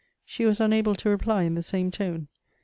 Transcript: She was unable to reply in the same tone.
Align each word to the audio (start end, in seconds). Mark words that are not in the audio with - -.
She 0.25 0.47
was 0.47 0.59
unable 0.59 0.95
to 0.95 1.09
reply 1.11 1.43
in 1.43 1.53
the 1.53 1.61
same 1.61 1.91
tone. 1.91 2.27